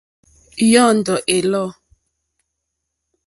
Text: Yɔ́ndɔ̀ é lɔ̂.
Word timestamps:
Yɔ́ndɔ̀ 0.71 1.17
é 1.35 1.37
lɔ̂. 1.51 1.65